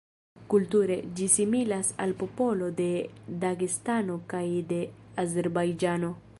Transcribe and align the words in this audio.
Kulture, 0.51 0.95
ĝi 1.19 1.27
similas 1.33 1.91
al 2.07 2.15
popolo 2.23 2.71
de 2.81 2.89
Dagestano 3.45 4.19
kaj 4.35 4.43
de 4.73 4.83
Azerbajĝano. 5.27 6.15